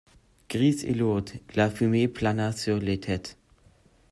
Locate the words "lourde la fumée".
0.95-2.07